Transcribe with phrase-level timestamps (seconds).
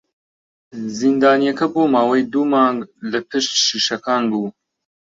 [0.99, 2.79] زیندانییەکە بۆ ماوەی دوو مانگ
[3.11, 4.47] لە پشت شیشەکان بوو.